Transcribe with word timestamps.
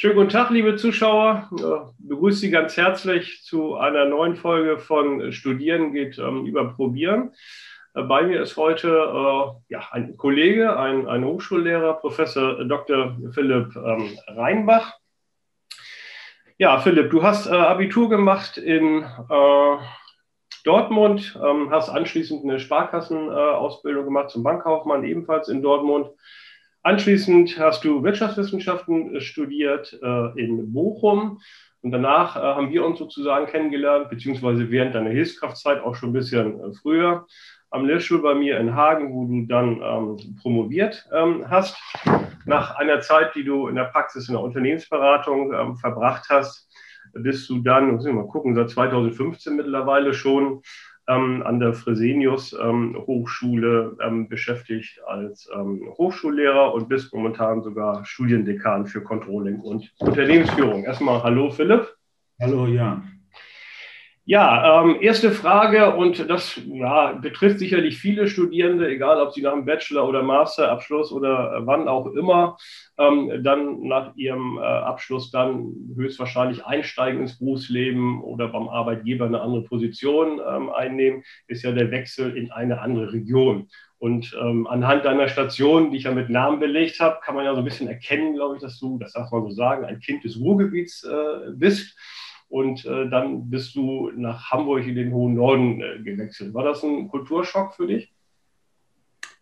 schönen 0.00 0.16
guten 0.16 0.30
Tag, 0.30 0.48
liebe 0.48 0.76
Zuschauer. 0.76 1.50
Ich 1.52 2.08
begrüße 2.08 2.38
Sie 2.38 2.50
ganz 2.50 2.74
herzlich 2.78 3.42
zu 3.44 3.76
einer 3.76 4.06
neuen 4.06 4.34
Folge 4.34 4.78
von 4.78 5.30
Studieren 5.30 5.92
geht 5.92 6.18
ähm, 6.18 6.46
über 6.46 6.72
Probieren. 6.72 7.34
Äh, 7.92 8.04
bei 8.04 8.22
mir 8.22 8.40
ist 8.40 8.56
heute 8.56 8.88
äh, 8.88 9.50
ja, 9.68 9.88
ein 9.90 10.16
Kollege, 10.16 10.74
ein, 10.78 11.06
ein 11.06 11.22
Hochschullehrer, 11.22 11.92
Professor 12.00 12.64
Dr. 12.64 13.18
Philipp 13.32 13.76
ähm, 13.76 14.16
Reinbach. 14.26 14.94
Ja, 16.56 16.78
Philipp, 16.78 17.10
du 17.10 17.22
hast 17.22 17.46
äh, 17.46 17.50
Abitur 17.50 18.08
gemacht 18.08 18.56
in 18.56 19.02
äh, 19.02 19.76
Dortmund, 20.64 21.38
ähm, 21.44 21.70
hast 21.70 21.90
anschließend 21.90 22.42
eine 22.42 22.58
Sparkassenausbildung 22.58 24.06
gemacht 24.06 24.30
zum 24.30 24.44
Bankkaufmann, 24.44 25.04
ebenfalls 25.04 25.50
in 25.50 25.60
Dortmund. 25.60 26.08
Anschließend 26.82 27.58
hast 27.58 27.84
du 27.84 28.02
Wirtschaftswissenschaften 28.02 29.16
äh, 29.16 29.20
studiert 29.20 29.98
äh, 30.02 30.40
in 30.40 30.72
Bochum 30.72 31.40
und 31.82 31.90
danach 31.90 32.36
äh, 32.36 32.40
haben 32.40 32.70
wir 32.70 32.86
uns 32.86 32.98
sozusagen 32.98 33.46
kennengelernt, 33.46 34.08
beziehungsweise 34.08 34.70
während 34.70 34.94
deiner 34.94 35.10
Hilfskraftzeit 35.10 35.82
auch 35.82 35.94
schon 35.94 36.10
ein 36.10 36.14
bisschen 36.14 36.58
äh, 36.58 36.72
früher 36.72 37.26
am 37.70 37.84
Lehrstuhl 37.84 38.22
bei 38.22 38.34
mir 38.34 38.58
in 38.58 38.74
Hagen, 38.74 39.12
wo 39.12 39.26
du 39.26 39.46
dann 39.46 39.80
ähm, 39.82 40.36
promoviert 40.40 41.06
ähm, 41.12 41.48
hast. 41.48 41.76
Nach 42.46 42.76
einer 42.76 43.00
Zeit, 43.00 43.34
die 43.34 43.44
du 43.44 43.68
in 43.68 43.76
der 43.76 43.84
Praxis 43.84 44.28
in 44.28 44.34
der 44.34 44.42
Unternehmensberatung 44.42 45.52
ähm, 45.52 45.76
verbracht 45.76 46.26
hast, 46.30 46.66
bist 47.12 47.48
du 47.50 47.58
dann, 47.58 47.92
muss 47.92 48.06
ich 48.06 48.12
mal 48.12 48.26
gucken, 48.26 48.54
seit 48.54 48.70
2015 48.70 49.54
mittlerweile 49.54 50.14
schon 50.14 50.62
ähm, 51.10 51.42
an 51.44 51.58
der 51.58 51.74
Fresenius 51.74 52.56
ähm, 52.60 52.96
Hochschule 53.06 53.96
ähm, 54.00 54.28
beschäftigt 54.28 55.00
als 55.06 55.50
ähm, 55.54 55.92
Hochschullehrer 55.98 56.72
und 56.72 56.88
bist 56.88 57.12
momentan 57.12 57.62
sogar 57.62 58.04
Studiendekan 58.04 58.86
für 58.86 59.02
Controlling 59.02 59.60
und 59.60 59.92
Unternehmensführung. 59.98 60.84
Erstmal 60.84 61.22
hallo 61.22 61.50
Philipp. 61.50 61.96
Hallo 62.40 62.66
Jan. 62.66 63.19
Ja, 64.30 64.84
ähm, 64.84 64.98
erste 65.00 65.32
Frage 65.32 65.96
und 65.96 66.30
das 66.30 66.60
ja, 66.64 67.14
betrifft 67.14 67.58
sicherlich 67.58 67.98
viele 67.98 68.28
Studierende, 68.28 68.88
egal 68.88 69.20
ob 69.20 69.32
sie 69.32 69.42
nach 69.42 69.52
einem 69.52 69.64
Bachelor- 69.64 70.06
oder 70.06 70.22
Masterabschluss 70.22 71.10
oder 71.10 71.56
äh, 71.56 71.66
wann 71.66 71.88
auch 71.88 72.06
immer 72.06 72.56
ähm, 72.96 73.42
dann 73.42 73.82
nach 73.82 74.14
ihrem 74.14 74.58
äh, 74.58 74.60
Abschluss 74.60 75.32
dann 75.32 75.74
höchstwahrscheinlich 75.96 76.64
einsteigen 76.64 77.22
ins 77.22 77.40
Berufsleben 77.40 78.22
oder 78.22 78.46
beim 78.46 78.68
Arbeitgeber 78.68 79.26
eine 79.26 79.40
andere 79.40 79.64
Position 79.64 80.40
ähm, 80.48 80.70
einnehmen, 80.70 81.24
ist 81.48 81.64
ja 81.64 81.72
der 81.72 81.90
Wechsel 81.90 82.36
in 82.36 82.52
eine 82.52 82.80
andere 82.80 83.12
Region. 83.12 83.66
Und 83.98 84.32
ähm, 84.40 84.68
anhand 84.68 85.06
deiner 85.06 85.26
Station, 85.26 85.90
die 85.90 85.96
ich 85.96 86.04
ja 86.04 86.12
mit 86.12 86.30
Namen 86.30 86.60
belegt 86.60 87.00
habe, 87.00 87.18
kann 87.20 87.34
man 87.34 87.44
ja 87.44 87.52
so 87.54 87.58
ein 87.58 87.64
bisschen 87.64 87.88
erkennen, 87.88 88.34
glaube 88.34 88.54
ich, 88.54 88.62
dass 88.62 88.78
du, 88.78 88.96
das 88.96 89.14
darf 89.14 89.32
man 89.32 89.42
so 89.42 89.50
sagen, 89.50 89.84
ein 89.84 89.98
Kind 89.98 90.22
des 90.22 90.38
Ruhrgebiets 90.38 91.02
äh, 91.02 91.50
bist 91.52 91.98
und 92.50 92.84
äh, 92.84 93.08
dann 93.08 93.48
bist 93.48 93.76
du 93.76 94.10
nach 94.16 94.50
Hamburg 94.50 94.86
in 94.86 94.96
den 94.96 95.12
hohen 95.12 95.34
Norden 95.34 95.80
äh, 95.80 96.02
gewechselt. 96.02 96.52
War 96.52 96.64
das 96.64 96.82
ein 96.82 97.08
Kulturschock 97.08 97.74
für 97.74 97.86
dich? 97.86 98.12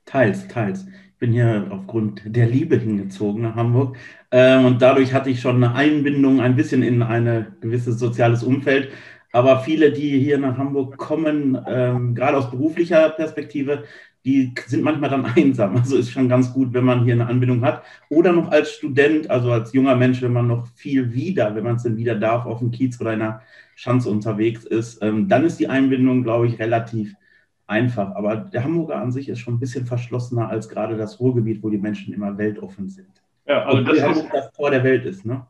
Teils, 0.04 0.46
teils. 0.46 0.86
Ich 0.86 1.18
bin 1.18 1.32
hier 1.32 1.66
aufgrund 1.70 2.22
der 2.24 2.46
Liebe 2.46 2.76
hingezogen 2.76 3.42
nach 3.42 3.56
Hamburg 3.56 3.96
ähm, 4.30 4.66
und 4.66 4.82
dadurch 4.82 5.14
hatte 5.14 5.30
ich 5.30 5.40
schon 5.40 5.56
eine 5.56 5.74
Einbindung 5.74 6.40
ein 6.40 6.54
bisschen 6.54 6.82
in 6.82 7.02
ein 7.02 7.56
gewisses 7.60 7.98
soziales 7.98 8.44
Umfeld. 8.44 8.90
Aber 9.32 9.60
viele, 9.60 9.92
die 9.92 10.18
hier 10.18 10.38
nach 10.38 10.56
Hamburg 10.56 10.96
kommen, 10.96 11.58
ähm, 11.66 12.14
gerade 12.14 12.38
aus 12.38 12.50
beruflicher 12.50 13.10
Perspektive, 13.10 13.84
die 14.28 14.52
sind 14.66 14.82
manchmal 14.82 15.08
dann 15.08 15.24
einsam. 15.24 15.76
Also 15.76 15.96
ist 15.96 16.10
schon 16.10 16.28
ganz 16.28 16.52
gut, 16.52 16.74
wenn 16.74 16.84
man 16.84 17.04
hier 17.04 17.14
eine 17.14 17.26
Anbindung 17.26 17.64
hat. 17.64 17.82
Oder 18.10 18.32
noch 18.32 18.50
als 18.50 18.72
Student, 18.72 19.30
also 19.30 19.50
als 19.50 19.72
junger 19.72 19.96
Mensch, 19.96 20.20
wenn 20.20 20.34
man 20.34 20.46
noch 20.46 20.66
viel 20.74 21.14
wieder, 21.14 21.54
wenn 21.54 21.64
man 21.64 21.76
es 21.76 21.84
denn 21.84 21.96
wieder 21.96 22.14
darf, 22.14 22.44
auf 22.44 22.58
dem 22.58 22.70
Kiez 22.70 23.00
oder 23.00 23.14
in 23.14 23.22
einer 23.22 23.40
Schanze 23.74 24.10
unterwegs 24.10 24.64
ist, 24.64 25.02
ähm, 25.02 25.28
dann 25.28 25.44
ist 25.44 25.58
die 25.58 25.68
Einbindung, 25.68 26.22
glaube 26.24 26.46
ich, 26.46 26.58
relativ 26.58 27.14
einfach. 27.66 28.14
Aber 28.16 28.36
der 28.36 28.64
Hamburger 28.64 28.96
an 28.96 29.12
sich 29.12 29.30
ist 29.30 29.38
schon 29.38 29.54
ein 29.54 29.60
bisschen 29.60 29.86
verschlossener 29.86 30.50
als 30.50 30.68
gerade 30.68 30.98
das 30.98 31.18
Ruhrgebiet, 31.20 31.62
wo 31.62 31.70
die 31.70 31.78
Menschen 31.78 32.12
immer 32.12 32.36
weltoffen 32.36 32.88
sind. 32.88 33.22
Ja, 33.46 33.64
also 33.64 33.82
das, 33.82 34.18
ist, 34.18 34.26
das 34.30 34.52
Tor 34.52 34.70
der 34.70 34.84
Welt 34.84 35.06
ist, 35.06 35.24
ne? 35.24 35.46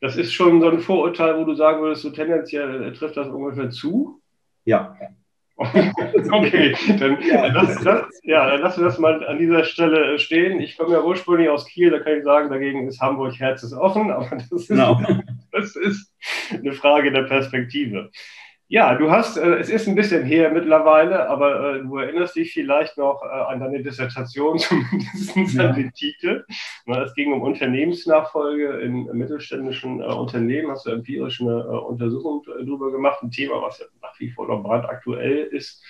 Das 0.00 0.16
ist 0.16 0.32
schon 0.32 0.60
so 0.60 0.68
ein 0.68 0.80
Vorurteil, 0.80 1.38
wo 1.38 1.44
du 1.44 1.54
sagen 1.54 1.80
würdest, 1.80 2.02
so 2.02 2.10
tendenziell 2.10 2.92
trifft 2.92 3.16
das 3.16 3.28
ungefähr 3.28 3.70
zu. 3.70 4.20
Ja. 4.64 4.96
okay, 6.30 6.76
dann, 7.00 7.20
ja, 7.20 7.48
das, 7.50 7.82
das, 7.82 8.20
ja, 8.22 8.48
dann 8.48 8.60
lassen 8.60 8.80
wir 8.80 8.86
das 8.86 8.98
mal 8.98 9.26
an 9.26 9.38
dieser 9.38 9.64
Stelle 9.64 10.16
stehen. 10.20 10.60
Ich 10.60 10.76
komme 10.78 10.92
ja 10.92 11.02
ursprünglich 11.02 11.48
aus 11.48 11.66
Kiel, 11.66 11.90
da 11.90 11.98
kann 11.98 12.18
ich 12.18 12.22
sagen, 12.22 12.48
dagegen 12.48 12.86
ist 12.86 13.00
Hamburg 13.00 13.38
herzesoffen, 13.40 14.10
aber 14.12 14.28
das 14.36 14.52
ist, 14.52 14.68
genau. 14.68 15.00
das 15.52 15.74
ist 15.74 16.14
eine 16.52 16.72
Frage 16.72 17.10
der 17.10 17.22
Perspektive. 17.22 18.10
Ja, 18.70 18.96
du 18.96 19.10
hast, 19.10 19.38
äh, 19.38 19.56
es 19.56 19.70
ist 19.70 19.88
ein 19.88 19.94
bisschen 19.94 20.26
her 20.26 20.52
mittlerweile, 20.52 21.26
aber 21.30 21.76
äh, 21.76 21.82
du 21.82 21.96
erinnerst 21.96 22.36
dich 22.36 22.52
vielleicht 22.52 22.98
noch 22.98 23.22
äh, 23.22 23.26
an 23.26 23.60
deine 23.60 23.82
Dissertation, 23.82 24.58
zumindest 24.58 25.54
ja. 25.54 25.70
an 25.70 25.74
den 25.74 25.90
Titel. 25.94 26.44
Na, 26.84 27.02
es 27.02 27.14
ging 27.14 27.32
um 27.32 27.40
Unternehmensnachfolge 27.40 28.80
in 28.80 29.04
mittelständischen 29.16 30.02
äh, 30.02 30.04
Unternehmen. 30.04 30.70
Hast 30.70 30.84
du 30.84 30.90
empirisch 30.90 31.40
eine 31.40 31.60
äh, 31.60 31.78
Untersuchung 31.78 32.44
äh, 32.46 32.62
darüber 32.66 32.92
gemacht, 32.92 33.22
ein 33.22 33.30
Thema, 33.30 33.62
was 33.62 33.78
ja 33.78 33.86
nach 34.02 34.20
wie 34.20 34.30
vor 34.30 34.46
noch 34.46 34.62
brandaktuell 34.62 35.44
ist. 35.44 35.82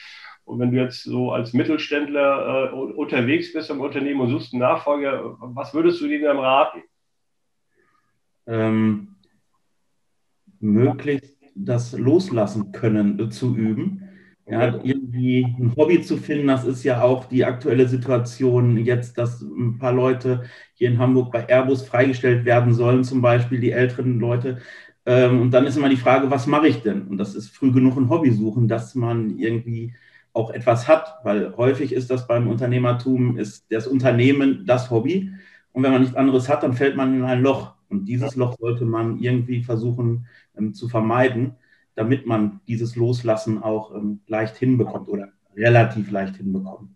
Und 0.44 0.60
wenn 0.60 0.70
du 0.70 0.80
jetzt 0.80 1.02
so 1.02 1.32
als 1.32 1.52
Mittelständler 1.52 2.72
unterwegs 2.72 3.52
bist 3.52 3.68
im 3.68 3.82
Unternehmen 3.82 4.20
und 4.20 4.30
suchst 4.30 4.54
einen 4.54 4.62
Nachfolger, 4.62 5.36
was 5.40 5.74
würdest 5.74 6.00
du 6.00 6.08
denen 6.08 6.24
dann 6.24 6.38
raten? 6.38 6.82
Ähm, 8.46 9.16
möglichst 10.58 11.37
das 11.64 11.92
Loslassen 11.92 12.72
können 12.72 13.18
äh, 13.18 13.28
zu 13.30 13.56
üben. 13.56 14.02
Ja, 14.50 14.80
irgendwie 14.82 15.44
ein 15.44 15.74
Hobby 15.76 16.00
zu 16.00 16.16
finden, 16.16 16.46
das 16.46 16.64
ist 16.64 16.82
ja 16.82 17.02
auch 17.02 17.26
die 17.26 17.44
aktuelle 17.44 17.86
Situation 17.86 18.78
jetzt, 18.78 19.18
dass 19.18 19.42
ein 19.42 19.78
paar 19.78 19.92
Leute 19.92 20.44
hier 20.72 20.88
in 20.88 20.98
Hamburg 20.98 21.30
bei 21.32 21.46
Airbus 21.46 21.82
freigestellt 21.82 22.46
werden 22.46 22.72
sollen, 22.72 23.04
zum 23.04 23.20
Beispiel 23.20 23.60
die 23.60 23.72
älteren 23.72 24.18
Leute. 24.18 24.58
Ähm, 25.04 25.42
und 25.42 25.50
dann 25.52 25.66
ist 25.66 25.76
immer 25.76 25.90
die 25.90 25.96
Frage, 25.96 26.30
was 26.30 26.46
mache 26.46 26.68
ich 26.68 26.82
denn? 26.82 27.08
Und 27.08 27.18
das 27.18 27.34
ist 27.34 27.50
früh 27.50 27.72
genug 27.72 27.96
ein 27.98 28.08
Hobby 28.08 28.30
suchen, 28.30 28.68
dass 28.68 28.94
man 28.94 29.38
irgendwie 29.38 29.94
auch 30.32 30.50
etwas 30.50 30.88
hat, 30.88 31.18
weil 31.24 31.56
häufig 31.56 31.92
ist 31.92 32.10
das 32.10 32.26
beim 32.26 32.48
Unternehmertum, 32.48 33.38
ist 33.38 33.66
das 33.70 33.86
Unternehmen 33.86 34.64
das 34.66 34.90
Hobby. 34.90 35.32
Und 35.72 35.82
wenn 35.82 35.92
man 35.92 36.02
nichts 36.02 36.16
anderes 36.16 36.48
hat, 36.48 36.62
dann 36.62 36.74
fällt 36.74 36.96
man 36.96 37.14
in 37.14 37.24
ein 37.24 37.42
Loch. 37.42 37.74
Und 37.88 38.06
dieses 38.06 38.36
Loch 38.36 38.56
sollte 38.58 38.84
man 38.84 39.18
irgendwie 39.18 39.62
versuchen 39.62 40.26
ähm, 40.56 40.74
zu 40.74 40.88
vermeiden, 40.88 41.56
damit 41.94 42.26
man 42.26 42.60
dieses 42.68 42.96
Loslassen 42.96 43.62
auch 43.62 43.94
ähm, 43.94 44.20
leicht 44.26 44.56
hinbekommt 44.56 45.08
oder 45.08 45.28
relativ 45.56 46.10
leicht 46.10 46.36
hinbekommt. 46.36 46.90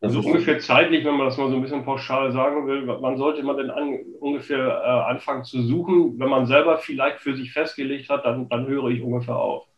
Das 0.00 0.16
also 0.16 0.26
ungefähr 0.26 0.58
zeitlich, 0.58 1.04
wenn 1.04 1.16
man 1.16 1.26
das 1.26 1.36
mal 1.36 1.50
so 1.50 1.56
ein 1.56 1.62
bisschen 1.62 1.84
pauschal 1.84 2.32
sagen 2.32 2.66
will, 2.66 2.86
wann 2.86 3.18
sollte 3.18 3.42
man 3.42 3.58
denn 3.58 3.70
an, 3.70 3.98
ungefähr 4.18 4.66
äh, 4.66 5.10
anfangen 5.10 5.44
zu 5.44 5.62
suchen? 5.62 6.18
Wenn 6.18 6.30
man 6.30 6.46
selber 6.46 6.78
vielleicht 6.78 7.20
für 7.20 7.36
sich 7.36 7.52
festgelegt 7.52 8.08
hat, 8.08 8.24
dann, 8.24 8.48
dann 8.48 8.66
höre 8.66 8.88
ich 8.88 9.02
ungefähr 9.02 9.36
auf 9.36 9.69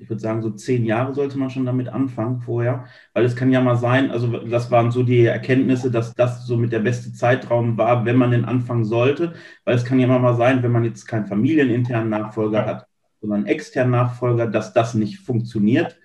ich 0.00 0.08
würde 0.08 0.20
sagen, 0.20 0.42
so 0.42 0.50
zehn 0.50 0.84
Jahre 0.84 1.12
sollte 1.12 1.38
man 1.38 1.50
schon 1.50 1.66
damit 1.66 1.88
anfangen 1.88 2.40
vorher, 2.40 2.84
weil 3.14 3.24
es 3.24 3.34
kann 3.34 3.50
ja 3.50 3.60
mal 3.60 3.76
sein, 3.76 4.10
also 4.10 4.28
das 4.46 4.70
waren 4.70 4.92
so 4.92 5.02
die 5.02 5.24
Erkenntnisse, 5.24 5.90
dass 5.90 6.14
das 6.14 6.46
so 6.46 6.56
mit 6.56 6.72
der 6.72 6.78
beste 6.78 7.12
Zeitraum 7.12 7.76
war, 7.76 8.04
wenn 8.04 8.16
man 8.16 8.30
den 8.30 8.44
anfangen 8.44 8.84
sollte, 8.84 9.34
weil 9.64 9.74
es 9.74 9.84
kann 9.84 9.98
ja 9.98 10.06
mal 10.06 10.36
sein, 10.36 10.62
wenn 10.62 10.72
man 10.72 10.84
jetzt 10.84 11.06
keinen 11.06 11.26
familieninternen 11.26 12.08
Nachfolger 12.08 12.64
hat, 12.64 12.86
sondern 13.20 13.46
externen 13.46 13.90
Nachfolger, 13.90 14.46
dass 14.46 14.72
das 14.72 14.94
nicht 14.94 15.18
funktioniert. 15.18 15.98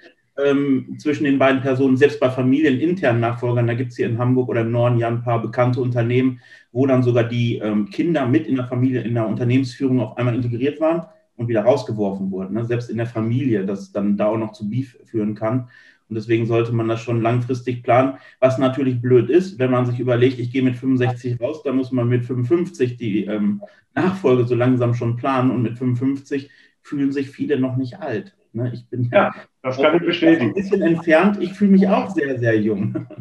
Ähm, 0.44 0.96
zwischen 0.98 1.26
den 1.26 1.38
beiden 1.38 1.62
Personen, 1.62 1.96
selbst 1.96 2.20
bei 2.20 2.32
familieninternen 2.32 3.22
Nachfolgern, 3.22 3.68
da 3.68 3.76
gibt 3.76 3.92
es 3.92 3.98
hier 3.98 4.08
in 4.08 4.18
Hamburg 4.18 4.50
oder 4.50 4.62
im 4.62 4.72
Norden 4.72 4.98
ja 4.98 5.08
ein 5.08 5.22
paar 5.22 5.40
bekannte 5.40 5.80
Unternehmen, 5.80 6.42
wo 6.72 6.88
dann 6.88 7.04
sogar 7.04 7.26
die 7.26 7.58
ähm, 7.58 7.92
Kinder 7.92 8.26
mit 8.26 8.48
in 8.48 8.56
der 8.56 8.66
Familie, 8.66 9.02
in 9.02 9.14
der 9.14 9.28
Unternehmensführung 9.28 10.00
auf 10.00 10.18
einmal 10.18 10.34
integriert 10.34 10.80
waren 10.82 11.06
und 11.36 11.48
wieder 11.48 11.64
rausgeworfen 11.64 12.32
wurden. 12.32 12.54
Ne? 12.54 12.66
Selbst 12.66 12.90
in 12.90 12.98
der 12.98 13.06
Familie, 13.06 13.66
das 13.66 13.92
dann 13.92 14.18
da 14.18 14.28
auch 14.28 14.38
noch 14.38 14.52
zu 14.52 14.70
Beef 14.70 14.98
führen 15.06 15.36
kann. 15.36 15.70
Und 16.10 16.16
deswegen 16.16 16.46
sollte 16.46 16.74
man 16.74 16.88
das 16.88 17.02
schon 17.02 17.22
langfristig 17.22 17.82
planen. 17.82 18.16
Was 18.40 18.58
natürlich 18.58 19.02
blöd 19.02 19.30
ist, 19.30 19.58
wenn 19.58 19.72
man 19.72 19.86
sich 19.86 20.00
überlegt, 20.00 20.38
ich 20.40 20.52
gehe 20.52 20.62
mit 20.62 20.76
65 20.76 21.40
raus, 21.42 21.64
dann 21.64 21.78
muss 21.78 21.92
man 21.92 22.08
mit 22.08 22.26
55 22.26 22.98
die 22.98 23.26
ähm, 23.26 23.62
Nachfolge 23.96 24.46
so 24.46 24.54
langsam 24.54 24.94
schon 24.94 25.16
planen. 25.16 25.50
Und 25.50 25.64
mit 25.64 25.78
55 25.78 26.50
fühlen 26.82 27.12
sich 27.12 27.30
viele 27.30 27.60
noch 27.60 27.78
nicht 27.78 28.00
alt. 28.00 28.36
Ne? 28.52 28.72
Ich 28.74 28.88
bin 28.88 29.10
ja, 29.12 29.34
das 29.64 29.78
kann 29.78 29.96
ich 29.96 30.04
bestätigen. 30.06 30.50
ein 30.50 30.54
bisschen 30.54 30.82
entfernt. 30.82 31.42
Ich 31.42 31.54
fühle 31.54 31.72
mich 31.72 31.88
auch 31.88 32.10
sehr, 32.10 32.38
sehr 32.38 32.60
jung. 32.60 33.08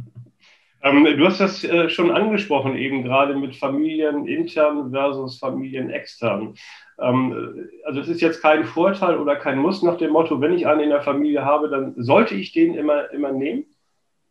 Ähm, 0.82 1.04
du 1.04 1.26
hast 1.26 1.40
das 1.40 1.62
äh, 1.62 1.88
schon 1.88 2.10
angesprochen, 2.10 2.76
eben 2.76 3.04
gerade 3.04 3.36
mit 3.36 3.54
Familien 3.54 4.26
intern 4.26 4.90
versus 4.90 5.38
Familien 5.38 5.90
extern. 5.90 6.54
Ähm, 7.00 7.68
also 7.84 8.00
es 8.00 8.08
ist 8.08 8.20
jetzt 8.20 8.42
kein 8.42 8.64
Vorteil 8.64 9.16
oder 9.16 9.36
kein 9.36 9.58
Muss 9.58 9.82
nach 9.82 9.96
dem 9.96 10.10
Motto, 10.10 10.40
wenn 10.40 10.52
ich 10.52 10.66
einen 10.66 10.80
in 10.80 10.90
der 10.90 11.02
Familie 11.02 11.44
habe, 11.44 11.68
dann 11.68 11.94
sollte 11.96 12.34
ich 12.34 12.52
den 12.52 12.74
immer, 12.74 13.10
immer 13.12 13.32
nehmen? 13.32 13.64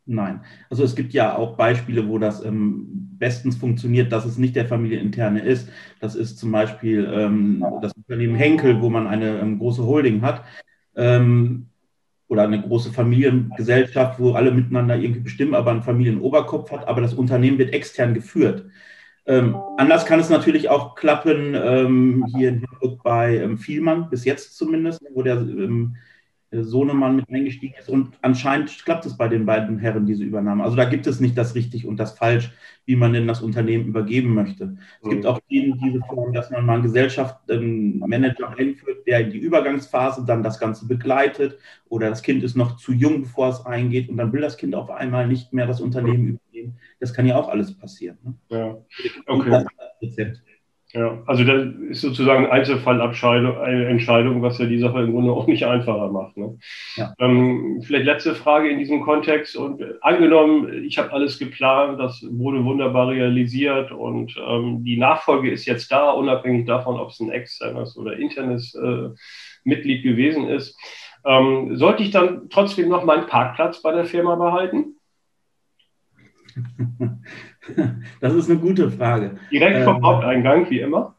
Nein. 0.05 0.41
Also 0.69 0.83
es 0.83 0.95
gibt 0.95 1.13
ja 1.13 1.35
auch 1.37 1.55
Beispiele, 1.55 2.07
wo 2.09 2.17
das 2.17 2.43
ähm, 2.43 3.15
bestens 3.17 3.55
funktioniert, 3.55 4.11
dass 4.11 4.25
es 4.25 4.37
nicht 4.37 4.55
der 4.55 4.65
familieninterne 4.65 5.41
ist. 5.41 5.69
Das 5.99 6.15
ist 6.15 6.37
zum 6.37 6.51
Beispiel 6.51 7.09
ähm, 7.13 7.63
das 7.81 7.93
Unternehmen 7.93 8.35
Henkel, 8.35 8.81
wo 8.81 8.89
man 8.89 9.07
eine 9.07 9.39
ähm, 9.39 9.59
große 9.59 9.85
Holding 9.85 10.21
hat. 10.21 10.43
Ähm, 10.95 11.67
oder 12.31 12.43
eine 12.43 12.61
große 12.61 12.93
Familiengesellschaft, 12.93 14.17
wo 14.17 14.31
alle 14.31 14.51
miteinander 14.51 14.95
irgendwie 14.95 15.19
bestimmen, 15.19 15.53
aber 15.53 15.71
einen 15.71 15.83
Familienoberkopf 15.83 16.71
hat, 16.71 16.87
aber 16.87 17.01
das 17.01 17.13
Unternehmen 17.13 17.57
wird 17.57 17.73
extern 17.73 18.13
geführt. 18.13 18.67
Ähm, 19.25 19.57
anders 19.77 20.05
kann 20.05 20.21
es 20.21 20.29
natürlich 20.29 20.69
auch 20.69 20.95
klappen, 20.95 21.53
ähm, 21.55 22.25
hier 22.33 22.49
in 22.49 22.65
Hamburg 22.65 23.03
bei 23.03 23.35
ähm, 23.35 23.57
Vielmann, 23.57 24.09
bis 24.09 24.23
jetzt 24.23 24.55
zumindest, 24.55 25.01
wo 25.13 25.23
der 25.23 25.35
ähm, 25.35 25.97
Sohnemann 26.51 27.15
mit 27.15 27.29
eingestiegen 27.29 27.75
ist. 27.79 27.89
Und 27.89 28.17
anscheinend 28.21 28.69
klappt 28.83 29.05
es 29.05 29.15
bei 29.15 29.27
den 29.29 29.45
beiden 29.45 29.79
Herren, 29.79 30.05
diese 30.05 30.23
Übernahme. 30.23 30.63
Also 30.63 30.75
da 30.75 30.85
gibt 30.85 31.07
es 31.07 31.19
nicht 31.19 31.37
das 31.37 31.55
richtig 31.55 31.87
und 31.87 31.97
das 31.97 32.17
falsch, 32.17 32.51
wie 32.85 32.95
man 32.97 33.13
denn 33.13 33.27
das 33.27 33.41
Unternehmen 33.41 33.85
übergeben 33.85 34.33
möchte. 34.33 34.77
Es 35.01 35.09
gibt 35.09 35.25
auch 35.25 35.39
eben 35.47 35.79
diese 35.79 35.99
Form, 36.01 36.33
dass 36.33 36.51
man 36.51 36.65
mal 36.65 36.73
einen 36.73 36.83
Gesellschaftsmanager 36.83 38.49
einführt, 38.57 39.07
der 39.07 39.21
in 39.21 39.31
die 39.31 39.37
Übergangsphase 39.37 40.25
dann 40.25 40.43
das 40.43 40.59
Ganze 40.59 40.87
begleitet 40.87 41.57
oder 41.87 42.09
das 42.09 42.21
Kind 42.21 42.43
ist 42.43 42.57
noch 42.57 42.75
zu 42.75 42.91
jung, 42.91 43.21
bevor 43.21 43.49
es 43.49 43.65
eingeht 43.65 44.09
und 44.09 44.17
dann 44.17 44.33
will 44.33 44.41
das 44.41 44.57
Kind 44.57 44.75
auf 44.75 44.89
einmal 44.89 45.27
nicht 45.27 45.53
mehr 45.53 45.67
das 45.67 45.79
Unternehmen 45.79 46.39
übernehmen. 46.51 46.77
Das 46.99 47.13
kann 47.13 47.27
ja 47.27 47.37
auch 47.37 47.47
alles 47.47 47.77
passieren. 47.77 48.17
Ne? 48.23 48.33
Ja, 48.49 48.77
okay. 49.27 49.65
Ja, 50.93 51.23
also 51.25 51.45
das 51.45 51.67
ist 51.89 52.01
sozusagen 52.01 52.47
Einzelfallabscheidung, 52.47 53.57
eine 53.59 53.87
Entscheidung, 53.87 54.41
was 54.41 54.57
ja 54.57 54.65
die 54.65 54.79
Sache 54.79 55.01
im 55.01 55.13
Grunde 55.13 55.31
auch 55.31 55.47
nicht 55.47 55.65
einfacher 55.65 56.11
macht. 56.11 56.35
Ne? 56.35 56.57
Ja. 56.95 57.13
Ähm, 57.17 57.81
vielleicht 57.81 58.05
letzte 58.05 58.35
Frage 58.35 58.69
in 58.69 58.77
diesem 58.77 59.01
Kontext. 59.01 59.55
Und 59.55 59.81
angenommen, 60.01 60.83
ich 60.83 60.97
habe 60.97 61.13
alles 61.13 61.39
geplant, 61.39 61.97
das 61.97 62.21
wurde 62.29 62.65
wunderbar 62.65 63.07
realisiert 63.09 63.93
und 63.93 64.35
ähm, 64.45 64.83
die 64.83 64.97
Nachfolge 64.97 65.49
ist 65.49 65.65
jetzt 65.65 65.91
da, 65.93 66.11
unabhängig 66.11 66.65
davon, 66.65 66.99
ob 66.99 67.09
es 67.09 67.21
ein 67.21 67.31
externes 67.31 67.95
oder 67.97 68.17
internes 68.17 68.75
äh, 68.75 69.09
Mitglied 69.63 70.03
gewesen 70.03 70.49
ist. 70.49 70.77
Ähm, 71.23 71.77
sollte 71.77 72.03
ich 72.03 72.11
dann 72.11 72.49
trotzdem 72.49 72.89
noch 72.89 73.05
meinen 73.05 73.27
Parkplatz 73.27 73.81
bei 73.81 73.93
der 73.93 74.05
Firma 74.05 74.35
behalten? 74.35 74.95
Das 78.19 78.33
ist 78.33 78.49
eine 78.49 78.59
gute 78.59 78.89
Frage. 78.91 79.37
Direkt 79.51 79.83
vom 79.83 79.97
ähm, 79.97 80.03
Haupteingang, 80.03 80.69
wie 80.69 80.79
immer? 80.79 81.15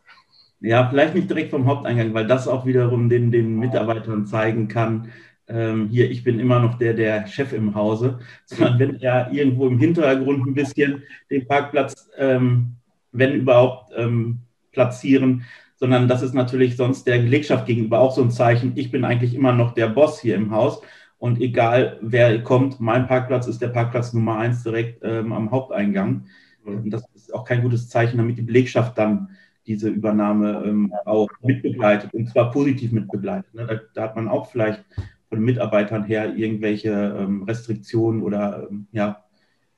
Ja, 0.60 0.88
vielleicht 0.88 1.14
nicht 1.14 1.28
direkt 1.28 1.50
vom 1.50 1.66
Haupteingang, 1.66 2.14
weil 2.14 2.26
das 2.26 2.46
auch 2.46 2.66
wiederum 2.66 3.08
den, 3.08 3.32
den 3.32 3.58
Mitarbeitern 3.58 4.26
zeigen 4.26 4.68
kann, 4.68 5.08
ähm, 5.48 5.88
hier, 5.90 6.10
ich 6.10 6.22
bin 6.22 6.38
immer 6.38 6.60
noch 6.60 6.78
der, 6.78 6.94
der 6.94 7.26
Chef 7.26 7.52
im 7.52 7.74
Hause, 7.74 8.20
sondern 8.44 8.78
wenn 8.78 9.00
er 9.00 9.30
irgendwo 9.32 9.66
im 9.66 9.78
Hintergrund 9.78 10.46
ein 10.46 10.54
bisschen 10.54 11.02
den 11.30 11.46
Parkplatz, 11.46 12.08
ähm, 12.16 12.76
wenn 13.12 13.34
überhaupt, 13.34 13.92
ähm, 13.96 14.38
platzieren, 14.72 15.44
sondern 15.76 16.08
das 16.08 16.22
ist 16.22 16.32
natürlich 16.32 16.76
sonst 16.76 17.06
der 17.06 17.18
Belegschaft 17.18 17.66
gegenüber 17.66 17.98
auch 17.98 18.14
so 18.14 18.22
ein 18.22 18.30
Zeichen, 18.30 18.72
ich 18.76 18.90
bin 18.90 19.04
eigentlich 19.04 19.34
immer 19.34 19.52
noch 19.52 19.74
der 19.74 19.88
Boss 19.88 20.20
hier 20.20 20.36
im 20.36 20.50
Haus 20.52 20.80
und 21.22 21.40
egal, 21.40 21.98
wer 22.00 22.42
kommt, 22.42 22.80
mein 22.80 23.06
Parkplatz 23.06 23.46
ist 23.46 23.62
der 23.62 23.68
Parkplatz 23.68 24.12
Nummer 24.12 24.38
eins 24.38 24.64
direkt 24.64 25.04
ähm, 25.04 25.32
am 25.32 25.52
Haupteingang. 25.52 26.24
Und 26.64 26.90
das 26.90 27.04
ist 27.14 27.32
auch 27.32 27.44
kein 27.44 27.62
gutes 27.62 27.88
Zeichen, 27.88 28.16
damit 28.16 28.38
die 28.38 28.42
Belegschaft 28.42 28.98
dann 28.98 29.28
diese 29.64 29.88
Übernahme 29.88 30.64
ähm, 30.66 30.92
auch 31.04 31.28
mitbegleitet 31.40 32.12
und 32.12 32.28
zwar 32.28 32.50
positiv 32.50 32.90
mitbegleitet. 32.90 33.54
Ne? 33.54 33.66
Da, 33.68 33.80
da, 33.94 34.02
hat 34.02 34.16
man 34.16 34.26
auch 34.26 34.50
vielleicht 34.50 34.84
von 35.28 35.38
den 35.38 35.44
Mitarbeitern 35.44 36.02
her 36.02 36.34
irgendwelche 36.34 36.90
ähm, 36.90 37.44
Restriktionen 37.44 38.20
oder 38.24 38.66
ähm, 38.68 38.88
ja, 38.90 39.22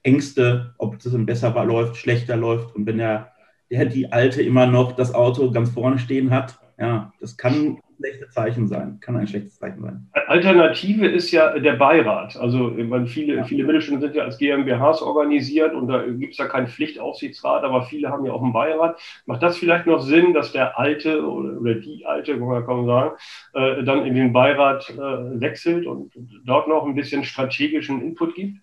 Ängste, 0.02 0.72
ob 0.78 0.96
es 0.96 1.12
dann 1.12 1.26
besser 1.26 1.52
läuft, 1.62 1.96
schlechter 1.96 2.38
läuft. 2.38 2.74
Und 2.74 2.86
wenn 2.86 2.96
der, 2.96 3.32
der 3.70 3.84
die 3.84 4.10
Alte 4.10 4.40
immer 4.40 4.64
noch 4.64 4.92
das 4.92 5.12
Auto 5.12 5.50
ganz 5.50 5.68
vorne 5.68 5.98
stehen 5.98 6.30
hat, 6.30 6.58
ja, 6.78 7.12
das 7.20 7.36
kann 7.36 7.80
schlechte 8.04 8.28
Zeichen 8.28 8.66
sein, 8.66 8.98
kann 9.00 9.16
ein 9.16 9.26
schlechtes 9.26 9.58
Zeichen 9.58 9.82
sein. 9.82 10.06
Alternative 10.26 11.06
ist 11.06 11.30
ja 11.30 11.58
der 11.58 11.74
Beirat. 11.74 12.36
Also 12.36 12.72
meine, 12.76 13.06
viele, 13.06 13.36
ja. 13.36 13.44
viele 13.44 13.64
Mittelständler 13.64 14.08
sind 14.08 14.16
ja 14.16 14.24
als 14.24 14.38
GmbHs 14.38 15.02
organisiert 15.02 15.74
und 15.74 15.88
da 15.88 16.04
gibt 16.04 16.32
es 16.32 16.38
ja 16.38 16.46
keinen 16.46 16.66
Pflichtaufsichtsrat, 16.66 17.64
aber 17.64 17.82
viele 17.84 18.10
haben 18.10 18.24
ja 18.24 18.32
auch 18.32 18.42
einen 18.42 18.52
Beirat. 18.52 19.00
Macht 19.26 19.42
das 19.42 19.56
vielleicht 19.56 19.86
noch 19.86 20.00
Sinn, 20.00 20.34
dass 20.34 20.52
der 20.52 20.78
Alte 20.78 21.26
oder, 21.26 21.60
oder 21.60 21.74
die 21.74 22.04
Alte, 22.06 22.38
kann 22.38 22.48
man 22.48 22.64
kaum 22.64 22.86
sagen, 22.86 23.16
äh, 23.54 23.82
dann 23.84 24.04
in 24.04 24.14
den 24.14 24.32
Beirat 24.32 24.90
äh, 24.90 25.40
wechselt 25.40 25.86
und 25.86 26.12
dort 26.44 26.68
noch 26.68 26.86
ein 26.86 26.94
bisschen 26.94 27.24
strategischen 27.24 28.02
Input 28.02 28.34
gibt? 28.34 28.58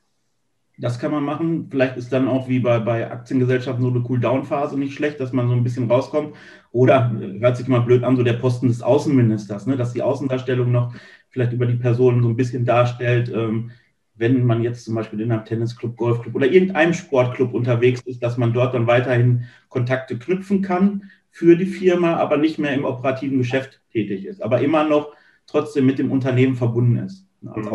Das 0.82 0.98
kann 0.98 1.12
man 1.12 1.24
machen. 1.24 1.68
Vielleicht 1.70 1.96
ist 1.96 2.12
dann 2.12 2.28
auch 2.28 2.50
wie 2.50 2.60
bei, 2.60 2.80
bei 2.80 3.10
Aktiengesellschaften 3.10 3.84
so 3.84 3.92
eine 3.92 4.04
Cool-Down-Phase 4.04 4.80
nicht 4.80 4.96
schlecht, 4.96 5.20
dass 5.20 5.32
man 5.32 5.48
so 5.48 5.54
ein 5.54 5.64
bisschen 5.64 5.90
rauskommt. 5.90 6.36
Oder 6.72 7.12
hört 7.40 7.56
sich 7.56 7.68
mal 7.68 7.82
blöd 7.82 8.04
an, 8.04 8.18
so 8.18 8.24
der 8.24 8.34
Posten 8.34 8.68
des 8.68 8.82
Außenministers, 8.82 9.68
ne? 9.68 9.78
dass 9.78 9.94
die 9.94 10.02
Außendarstellung 10.02 10.72
noch 10.72 10.94
vielleicht 11.30 11.54
über 11.54 11.68
die 11.68 11.76
Person 11.76 12.24
so 12.24 12.30
ein 12.30 12.36
bisschen 12.36 12.66
darstellt. 12.66 13.32
Ähm, 13.34 13.70
wenn 14.16 14.44
man 14.44 14.64
jetzt 14.64 14.84
zum 14.86 14.96
Beispiel 14.96 15.22
in 15.22 15.32
einem 15.32 15.46
Tennisclub, 15.46 15.96
Golfclub 15.96 16.34
oder 16.34 16.48
irgendeinem 16.48 16.94
Sportclub 16.94 17.54
unterwegs 17.54 18.02
ist, 18.06 18.24
dass 18.24 18.38
man 18.38 18.52
dort 18.52 18.74
dann 18.74 18.88
weiterhin 18.88 19.46
Kontakte 19.70 20.18
knüpfen 20.18 20.64
kann 20.64 21.12
für 21.30 21.56
die 21.56 21.68
Firma, 21.68 22.16
aber 22.16 22.38
nicht 22.38 22.58
mehr 22.58 22.74
im 22.74 22.86
operativen 22.86 23.38
Geschäft 23.38 23.82
tätig 23.92 24.26
ist, 24.26 24.42
aber 24.42 24.62
immer 24.62 24.84
noch 24.84 25.14
trotzdem 25.46 25.86
mit 25.86 26.00
dem 26.00 26.12
Unternehmen 26.12 26.56
verbunden 26.56 26.98
ist 26.98 27.28
als 27.46 27.66
mhm. 27.66 27.72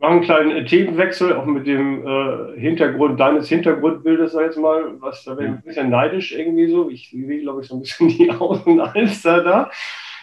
Machen 0.00 0.12
einen 0.12 0.22
kleinen 0.22 0.66
Themenwechsel, 0.66 1.34
auch 1.34 1.44
mit 1.44 1.66
dem 1.66 2.06
äh, 2.06 2.58
Hintergrund 2.58 3.20
deines 3.20 3.50
Hintergrundbildes, 3.50 4.32
sag 4.32 4.40
ich 4.40 4.46
jetzt 4.46 4.58
mal, 4.58 4.94
was 4.98 5.24
da 5.24 5.36
wäre 5.36 5.48
ja. 5.48 5.54
ein 5.56 5.62
bisschen 5.62 5.90
neidisch 5.90 6.32
irgendwie 6.32 6.68
so. 6.68 6.88
Ich 6.88 7.10
sehe, 7.10 7.42
glaube 7.42 7.60
ich, 7.60 7.68
so 7.68 7.74
ein 7.74 7.80
bisschen 7.82 8.08
die 8.16 8.30
Außenalster 8.30 9.44
da. 9.44 9.70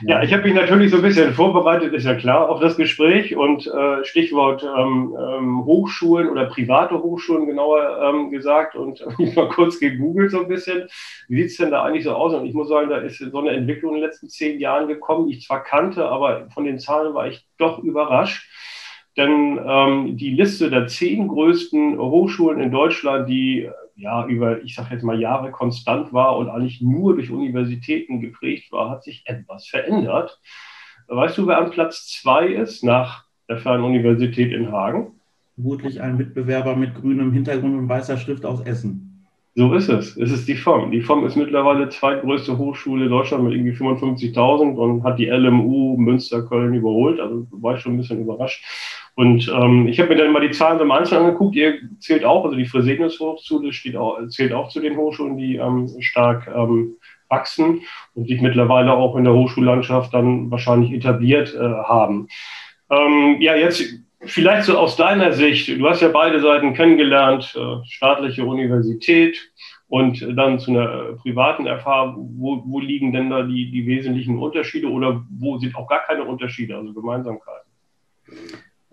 Ja, 0.02 0.18
ja 0.18 0.24
ich 0.24 0.34
habe 0.34 0.42
mich 0.42 0.56
natürlich 0.56 0.90
so 0.90 0.98
ein 0.98 1.04
bisschen 1.04 1.32
vorbereitet, 1.32 1.94
ist 1.94 2.06
ja 2.06 2.16
klar, 2.16 2.50
auf 2.50 2.60
das 2.60 2.76
Gespräch 2.76 3.36
und 3.36 3.68
äh, 3.68 4.04
Stichwort 4.04 4.64
ähm, 4.64 5.16
ähm, 5.16 5.66
Hochschulen 5.66 6.28
oder 6.30 6.46
private 6.46 7.04
Hochschulen 7.04 7.46
genauer 7.46 8.00
ähm, 8.02 8.32
gesagt 8.32 8.76
und 8.76 9.06
ich 9.20 9.36
mal 9.36 9.50
kurz 9.50 9.80
gegoogelt 9.80 10.32
so 10.32 10.42
ein 10.42 10.48
bisschen. 10.48 10.88
Wie 11.28 11.44
sieht's 11.44 11.58
denn 11.58 11.70
da 11.70 11.84
eigentlich 11.84 12.06
so 12.06 12.16
aus? 12.16 12.34
Und 12.34 12.48
ich 12.48 12.56
muss 12.56 12.70
sagen, 12.70 12.90
da 12.90 12.98
ist 12.98 13.20
so 13.20 13.40
eine 13.40 13.52
Entwicklung 13.52 13.94
in 13.94 14.02
den 14.02 14.10
letzten 14.10 14.28
zehn 14.28 14.60
Jahren 14.60 14.88
gekommen, 14.88 15.28
die 15.28 15.38
ich 15.38 15.46
zwar 15.46 15.64
kannte, 15.64 16.10
aber 16.10 16.48
von 16.50 16.66
den 16.66 16.80
Zahlen 16.80 17.14
war 17.14 17.28
ich 17.28 17.46
doch 17.60 17.78
überrascht 17.78 18.50
denn 19.18 19.60
ähm, 19.66 20.18
die 20.18 20.32
Liste 20.32 20.70
der 20.70 20.88
zehn 20.88 21.28
größten 21.28 21.98
Hochschulen 21.98 22.62
in 22.62 22.72
Deutschland, 22.72 23.28
die 23.28 23.70
ja 23.96 24.26
über, 24.28 24.62
ich 24.64 24.76
sage 24.76 24.94
jetzt 24.94 25.04
mal, 25.04 25.20
Jahre 25.20 25.52
konstant 25.52 26.14
war 26.14 26.38
und 26.38 26.50
eigentlich 26.50 26.82
nur 26.82 27.16
durch 27.16 27.32
Universitäten 27.32 28.20
geprägt 28.20 28.72
war, 28.72 28.92
hat 28.92 29.04
sich 29.04 29.24
etwas 29.26 29.68
verändert. 29.68 30.40
Weißt 31.08 31.38
du, 31.38 31.48
wer 31.48 31.58
an 31.58 31.72
Platz 31.72 32.08
zwei 32.08 32.48
ist 32.48 32.84
nach 32.84 33.26
der 33.50 33.58
Fernuniversität 33.58 34.52
in 34.54 34.72
Hagen? 34.72 35.14
Vermutlich 35.56 36.02
ein 36.02 36.18
Mitbewerber 36.18 36.76
mit 36.76 36.94
grünem 36.94 37.32
Hintergrund 37.32 37.76
und 37.76 37.90
weißer 37.90 38.18
Schrift 38.18 38.46
aus 38.46 38.62
Essen. 38.62 39.08
So 39.56 39.74
ist 39.74 39.90
es. 39.90 40.16
Es 40.18 40.32
ist 40.32 40.48
die 40.48 40.54
FOM. 40.54 40.92
Die 40.92 41.02
FOM 41.02 41.26
ist 41.26 41.36
mittlerweile 41.36 41.90
zweitgrößte 41.90 42.60
Hochschule 42.60 43.06
in 43.06 43.10
Deutschland 43.10 43.44
mit 43.44 43.54
irgendwie 43.54 43.72
55.000 43.72 44.76
und 44.76 45.04
hat 45.04 45.18
die 45.18 45.26
LMU 45.26 45.98
Münster 45.98 46.44
Köln 46.44 46.76
überholt. 46.76 47.20
Also 47.20 47.48
war 47.50 47.74
ich 47.74 47.82
schon 47.82 47.94
ein 47.94 47.98
bisschen 47.98 48.22
überrascht. 48.22 48.64
Und 49.18 49.52
ähm, 49.52 49.88
ich 49.88 50.00
habe 50.00 50.10
mir 50.10 50.22
dann 50.22 50.32
mal 50.32 50.48
die 50.48 50.52
Zahlen 50.52 50.80
im 50.80 50.92
Einzelnen 50.92 51.26
angeguckt. 51.26 51.56
Ihr 51.56 51.80
zählt 51.98 52.24
auch, 52.24 52.46
also 52.46 52.56
die 52.56 52.68
Fresenius 52.68 53.20
Hochschule 53.20 53.74
steht 53.74 53.96
auch, 53.96 54.20
zählt 54.28 54.54
auch 54.54 54.70
zu 54.70 54.80
den 54.80 54.96
Hochschulen, 54.96 55.38
die 55.38 55.56
ähm, 55.56 55.90
stark 56.02 56.48
ähm, 56.56 56.98
wachsen 57.28 57.82
und 58.14 58.28
sich 58.28 58.42
mittlerweile 58.42 58.94
auch 58.94 59.16
in 59.16 59.24
der 59.24 59.34
Hochschullandschaft 59.34 60.14
dann 60.14 60.52
wahrscheinlich 60.52 60.92
etabliert 60.92 61.52
äh, 61.56 61.58
haben. 61.58 62.28
Ähm, 62.92 63.38
ja, 63.40 63.56
jetzt 63.56 63.92
vielleicht 64.22 64.66
so 64.66 64.78
aus 64.78 64.96
deiner 64.98 65.32
Sicht. 65.32 65.68
Du 65.68 65.90
hast 65.90 66.04
ja 66.04 66.10
beide 66.10 66.40
Seiten 66.40 66.76
kennengelernt, 66.76 67.56
äh, 67.58 67.84
staatliche 67.88 68.46
Universität 68.46 69.52
und 69.88 70.24
dann 70.38 70.60
zu 70.60 70.70
einer 70.70 71.14
privaten 71.24 71.66
Erfahrung. 71.66 72.36
Wo, 72.38 72.62
wo 72.68 72.80
liegen 72.80 73.14
denn 73.14 73.32
da 73.32 73.42
die, 73.42 73.72
die 73.72 73.88
wesentlichen 73.88 74.38
Unterschiede 74.38 74.88
oder 74.88 75.26
wo 75.40 75.58
sind 75.58 75.76
auch 75.76 75.88
gar 75.88 76.04
keine 76.06 76.24
Unterschiede, 76.24 76.78
also 76.78 76.94
Gemeinsamkeiten? 76.94 77.68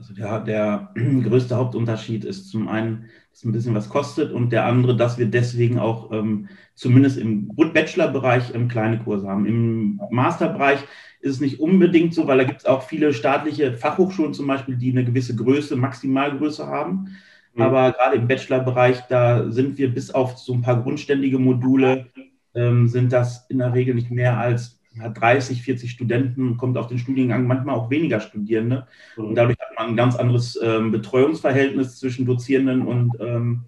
Also 0.04 0.14
der, 0.14 0.40
der 0.40 0.90
größte 1.25 1.56
Hauptunterschied 1.56 2.25
ist 2.25 2.50
zum 2.50 2.68
einen, 2.68 3.06
dass 3.30 3.38
es 3.38 3.44
ein 3.44 3.52
bisschen 3.52 3.75
was 3.75 3.88
kostet 3.88 4.32
und 4.32 4.52
der 4.52 4.66
andere, 4.66 4.96
dass 4.96 5.16
wir 5.18 5.26
deswegen 5.26 5.78
auch 5.78 6.12
ähm, 6.12 6.49
zumindest 6.75 7.16
im 7.16 7.49
Bachelor-Bereich 7.49 8.54
ähm, 8.54 8.68
kleine 8.68 8.99
Kurse 8.99 9.26
haben. 9.26 9.46
Im 9.46 10.00
Masterbereich 10.11 10.80
ist 11.20 11.37
es 11.37 11.40
nicht 11.40 11.58
unbedingt 11.58 12.12
so, 12.12 12.26
weil 12.26 12.37
da 12.37 12.44
gibt 12.44 12.61
es 12.61 12.66
auch 12.66 12.82
viele 12.82 13.14
staatliche 13.14 13.73
Fachhochschulen 13.73 14.34
zum 14.34 14.46
Beispiel, 14.46 14.76
die 14.76 14.90
eine 14.90 15.06
gewisse 15.06 15.34
Größe, 15.34 15.75
Maximalgröße 15.75 16.66
haben. 16.66 17.16
Mhm. 17.54 17.62
Aber 17.62 17.92
gerade 17.92 18.16
im 18.16 18.28
Bachelor-Bereich, 18.28 19.00
da 19.08 19.50
sind 19.50 19.78
wir 19.78 19.92
bis 19.92 20.11
auf 20.11 20.37
so 20.37 20.52
ein 20.52 20.61
paar 20.61 20.82
grundständige 20.82 21.38
Module, 21.38 22.08
ähm, 22.54 22.88
sind 22.88 23.11
das 23.11 23.46
in 23.49 23.58
der 23.58 23.73
Regel 23.73 23.94
nicht 23.94 24.11
mehr 24.11 24.37
als 24.37 24.78
hat 25.00 25.20
30, 25.20 25.62
40 25.62 25.90
Studenten, 25.90 26.56
kommt 26.56 26.76
auf 26.78 26.86
den 26.86 26.98
Studiengang 26.98 27.46
manchmal 27.46 27.74
auch 27.74 27.90
weniger 27.90 28.20
Studierende. 28.20 28.86
Und 29.16 29.30
mhm. 29.30 29.34
dadurch 29.34 29.58
hat 29.58 29.76
man 29.78 29.88
ein 29.88 29.96
ganz 29.96 30.16
anderes 30.16 30.58
ähm, 30.62 30.92
Betreuungsverhältnis 30.92 31.98
zwischen 31.98 32.26
Dozierenden 32.26 32.82
und, 32.86 33.12
ähm, 33.20 33.64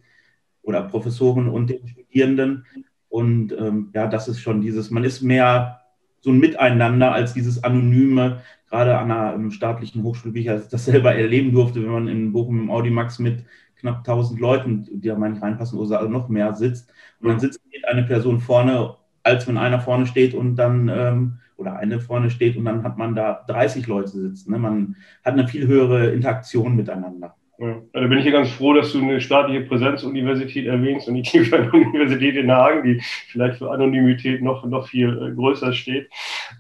oder 0.63 0.83
Professoren 0.83 1.49
und 1.49 1.71
den 1.71 1.87
Studierenden. 1.89 2.67
Und 3.09 3.53
ähm, 3.59 3.91
ja, 3.95 4.07
das 4.07 4.29
ist 4.29 4.41
schon 4.41 4.61
dieses, 4.61 4.91
man 4.91 5.05
ist 5.05 5.23
mehr 5.23 5.81
so 6.21 6.31
ein 6.31 6.39
Miteinander 6.39 7.13
als 7.13 7.35
dieses 7.35 7.63
anonyme, 7.63 8.43
gerade 8.69 8.99
an 8.99 9.11
einer 9.11 9.35
um, 9.35 9.51
staatlichen 9.51 10.03
Hochschule, 10.03 10.35
wie 10.35 10.41
ich 10.41 10.69
das 10.69 10.85
selber 10.85 11.15
erleben 11.15 11.53
durfte, 11.53 11.83
wenn 11.83 11.91
man 11.91 12.09
in 12.09 12.33
Bochum 12.33 12.61
im 12.61 12.71
Audimax 12.71 13.19
mit 13.19 13.45
knapp 13.77 13.99
1000 13.99 14.41
Leuten, 14.41 14.89
die 14.91 15.09
da 15.09 15.17
mal 15.17 15.31
nicht 15.31 15.43
reinpassen, 15.43 15.79
oder 15.79 15.99
also 15.99 16.11
noch 16.11 16.29
mehr 16.29 16.55
sitzt. 16.55 16.93
Und 17.21 17.29
dann 17.29 17.41
sitzt 17.41 17.61
eine 17.89 18.03
Person 18.03 18.41
vorne, 18.41 18.97
als 19.27 19.49
wenn 19.49 19.59
einer 19.59 19.81
vorne 19.81 20.07
steht 20.07 20.35
und 20.35 20.57
dann, 20.57 20.89
ähm, 20.89 21.39
oder 21.57 21.77
eine 21.77 22.01
vorne 22.01 22.31
steht 22.31 22.57
und 22.57 22.65
dann 22.65 22.85
hat 22.85 22.97
man 22.97 23.15
da 23.15 23.45
30 23.49 23.87
Leute 23.87 24.11
sitzen. 24.11 24.53
Ne? 24.53 24.59
Man 24.59 24.97
hat 25.25 25.35
eine 25.35 25.49
viel 25.49 25.67
höhere 25.67 26.11
Interaktion 26.11 26.77
miteinander. 26.77 27.35
Ja, 27.59 27.81
da 27.95 28.07
bin 28.07 28.19
ich 28.19 28.27
ja 28.27 28.33
ganz 28.33 28.51
froh, 28.51 28.75
dass 28.75 28.93
du 28.93 29.01
eine 29.01 29.19
staatliche 29.19 29.63
Präsenzuniversität 29.63 30.67
erwähnst 30.67 31.09
und 31.09 31.15
die 31.15 31.41
Universität 31.73 32.37
in 32.37 32.53
Hagen, 32.53 32.83
die 32.85 33.01
vielleicht 33.29 33.59
für 33.59 33.71
Anonymität 33.71 34.43
noch, 34.43 34.65
noch 34.67 34.87
viel 34.89 35.09
äh, 35.09 35.35
größer 35.35 35.73
steht. 35.73 36.11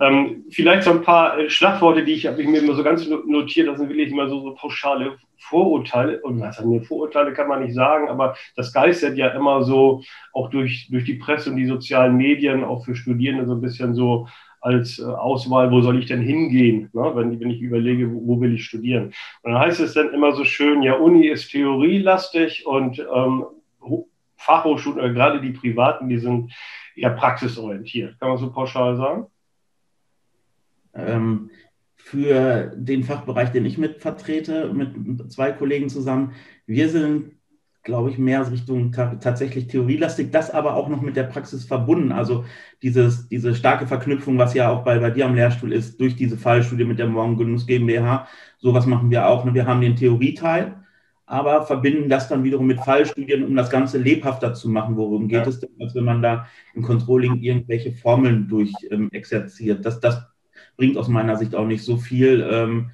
Ähm, 0.00 0.44
vielleicht 0.50 0.84
so 0.84 0.92
ein 0.92 1.02
paar 1.02 1.38
äh, 1.38 1.50
Schlagworte, 1.50 2.02
die 2.02 2.14
ich 2.14 2.26
habe 2.26 2.40
ich 2.40 2.48
mir 2.48 2.62
immer 2.62 2.74
so 2.74 2.82
ganz 2.82 3.06
notiert, 3.06 3.68
das 3.68 3.78
sind 3.78 3.90
wirklich 3.90 4.10
immer 4.10 4.28
so, 4.28 4.40
so 4.40 4.54
pauschale 4.54 5.18
Vorurteile. 5.38 6.20
Und 6.22 6.40
was 6.40 6.58
haben 6.58 6.82
Vorurteile 6.82 7.32
kann 7.32 7.48
man 7.48 7.62
nicht 7.62 7.74
sagen, 7.74 8.08
aber 8.08 8.36
das 8.56 8.72
geistert 8.72 9.16
ja 9.16 9.28
immer 9.28 9.62
so 9.62 10.02
auch 10.32 10.50
durch, 10.50 10.88
durch 10.90 11.04
die 11.04 11.14
Presse 11.14 11.50
und 11.50 11.56
die 11.56 11.66
sozialen 11.66 12.16
Medien, 12.16 12.64
auch 12.64 12.84
für 12.84 12.96
Studierende 12.96 13.46
so 13.46 13.54
ein 13.54 13.60
bisschen 13.60 13.94
so 13.94 14.26
als 14.60 14.98
äh, 14.98 15.04
Auswahl, 15.04 15.70
wo 15.70 15.80
soll 15.80 15.98
ich 15.98 16.06
denn 16.06 16.22
hingehen, 16.22 16.90
ne? 16.92 17.12
wenn, 17.14 17.38
wenn 17.38 17.50
ich 17.50 17.60
überlege, 17.60 18.12
wo, 18.12 18.26
wo, 18.26 18.40
will 18.40 18.54
ich 18.54 18.64
studieren. 18.64 19.12
Und 19.42 19.52
dann 19.52 19.60
heißt 19.60 19.80
es 19.80 19.94
dann 19.94 20.12
immer 20.12 20.32
so 20.32 20.44
schön, 20.44 20.82
ja, 20.82 20.94
Uni 20.94 21.28
ist 21.28 21.50
theorielastig 21.50 22.66
und 22.66 22.98
ähm, 22.98 23.44
Fachhochschulen, 24.36 24.98
oder 24.98 25.12
gerade 25.12 25.40
die 25.40 25.52
privaten, 25.52 26.08
die 26.08 26.18
sind 26.18 26.52
eher 26.94 27.10
praxisorientiert. 27.10 28.18
Kann 28.18 28.28
man 28.28 28.38
so 28.38 28.50
pauschal 28.50 28.96
sagen? 28.96 29.26
Ähm, 30.94 31.50
für 32.06 32.72
den 32.76 33.02
Fachbereich, 33.02 33.50
den 33.50 33.66
ich 33.66 33.78
mit 33.78 34.00
vertrete, 34.00 34.72
mit 34.72 35.32
zwei 35.32 35.50
Kollegen 35.50 35.88
zusammen, 35.88 36.34
wir 36.64 36.88
sind 36.88 37.32
glaube 37.86 38.10
ich, 38.10 38.18
mehr 38.18 38.50
Richtung 38.50 38.92
tatsächlich 38.92 39.68
theorielastig, 39.68 40.32
das 40.32 40.50
aber 40.50 40.74
auch 40.74 40.88
noch 40.88 41.00
mit 41.00 41.14
der 41.16 41.22
Praxis 41.22 41.64
verbunden. 41.64 42.10
Also 42.10 42.44
dieses, 42.82 43.28
diese 43.28 43.54
starke 43.54 43.86
Verknüpfung, 43.86 44.38
was 44.38 44.54
ja 44.54 44.70
auch 44.70 44.82
bei, 44.82 44.98
bei 44.98 45.10
dir 45.10 45.24
am 45.24 45.36
Lehrstuhl 45.36 45.72
ist, 45.72 46.00
durch 46.00 46.16
diese 46.16 46.36
Fallstudie 46.36 46.84
mit 46.84 46.98
der 46.98 47.06
Morgengenuss 47.06 47.66
GmbH, 47.66 48.26
sowas 48.58 48.86
machen 48.86 49.10
wir 49.10 49.28
auch. 49.28 49.44
Ne? 49.44 49.54
Wir 49.54 49.66
haben 49.66 49.80
den 49.80 49.94
Theorieteil, 49.94 50.74
aber 51.26 51.62
verbinden 51.62 52.08
das 52.08 52.28
dann 52.28 52.42
wiederum 52.42 52.66
mit 52.66 52.80
Fallstudien, 52.80 53.44
um 53.44 53.54
das 53.54 53.70
Ganze 53.70 53.98
lebhafter 53.98 54.52
zu 54.52 54.68
machen. 54.68 54.96
Worum 54.96 55.28
geht 55.28 55.42
ja. 55.42 55.48
es 55.48 55.60
denn, 55.60 55.70
als 55.80 55.94
wenn 55.94 56.04
man 56.04 56.22
da 56.22 56.48
im 56.74 56.82
Controlling 56.82 57.36
irgendwelche 57.40 57.92
Formeln 57.92 58.48
durch 58.48 58.72
ähm, 58.90 59.10
exerziert? 59.12 59.84
Das, 59.84 60.00
das 60.00 60.26
bringt 60.76 60.96
aus 60.96 61.08
meiner 61.08 61.36
Sicht 61.36 61.54
auch 61.54 61.66
nicht 61.66 61.84
so 61.84 61.96
viel. 61.96 62.46
Ähm, 62.50 62.90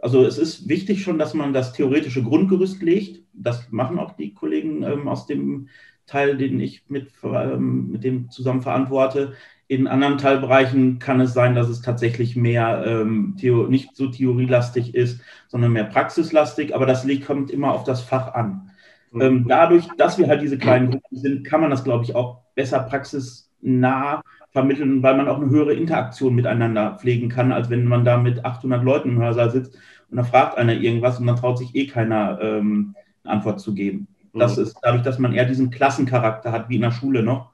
also 0.00 0.24
es 0.24 0.38
ist 0.38 0.68
wichtig 0.68 1.02
schon, 1.02 1.18
dass 1.18 1.34
man 1.34 1.52
das 1.52 1.72
theoretische 1.72 2.22
Grundgerüst 2.22 2.82
legt. 2.82 3.22
Das 3.32 3.70
machen 3.70 3.98
auch 3.98 4.16
die 4.16 4.32
Kollegen 4.32 4.82
ähm, 4.82 5.08
aus 5.08 5.26
dem 5.26 5.68
Teil, 6.06 6.36
den 6.36 6.58
ich 6.60 6.84
mit, 6.88 7.10
ähm, 7.22 7.90
mit 7.90 8.04
dem 8.04 8.30
zusammen 8.30 8.62
verantworte. 8.62 9.34
In 9.66 9.86
anderen 9.86 10.16
Teilbereichen 10.16 10.98
kann 10.98 11.20
es 11.20 11.34
sein, 11.34 11.54
dass 11.54 11.68
es 11.68 11.82
tatsächlich 11.82 12.36
mehr 12.36 12.84
ähm, 12.86 13.36
Theo 13.38 13.66
nicht 13.66 13.94
so 13.94 14.06
theorielastig 14.06 14.94
ist, 14.94 15.20
sondern 15.48 15.72
mehr 15.72 15.84
praxislastig. 15.84 16.74
Aber 16.74 16.86
das 16.86 17.04
liegt, 17.04 17.26
kommt 17.26 17.50
immer 17.50 17.72
auf 17.72 17.84
das 17.84 18.00
Fach 18.00 18.32
an. 18.34 18.70
Mhm. 19.12 19.20
Ähm, 19.20 19.44
dadurch, 19.48 19.86
dass 19.98 20.18
wir 20.18 20.28
halt 20.28 20.40
diese 20.40 20.58
kleinen 20.58 20.90
Gruppen 20.90 21.16
sind, 21.18 21.44
kann 21.44 21.60
man 21.60 21.70
das, 21.70 21.84
glaube 21.84 22.04
ich, 22.04 22.14
auch 22.14 22.42
besser 22.54 22.80
praxisnah 22.80 24.22
vermitteln, 24.58 25.04
weil 25.04 25.16
man 25.16 25.28
auch 25.28 25.40
eine 25.40 25.50
höhere 25.50 25.72
Interaktion 25.72 26.34
miteinander 26.34 26.96
pflegen 26.98 27.28
kann, 27.28 27.52
als 27.52 27.70
wenn 27.70 27.84
man 27.84 28.04
da 28.04 28.16
mit 28.16 28.44
800 28.44 28.82
Leuten 28.82 29.10
im 29.10 29.18
Hörsaal 29.20 29.52
sitzt 29.52 29.78
und 30.10 30.16
da 30.16 30.24
fragt 30.24 30.58
einer 30.58 30.72
irgendwas 30.72 31.20
und 31.20 31.28
dann 31.28 31.36
traut 31.36 31.58
sich 31.58 31.76
eh 31.76 31.86
keiner 31.86 32.40
ähm, 32.42 32.96
eine 33.22 33.34
Antwort 33.34 33.60
zu 33.60 33.72
geben. 33.72 34.08
Das 34.34 34.56
mhm. 34.56 34.64
ist 34.64 34.76
dadurch, 34.82 35.04
dass 35.04 35.20
man 35.20 35.32
eher 35.32 35.44
diesen 35.44 35.70
Klassencharakter 35.70 36.50
hat, 36.50 36.68
wie 36.68 36.74
in 36.74 36.82
der 36.82 36.90
Schule 36.90 37.22
noch, 37.22 37.52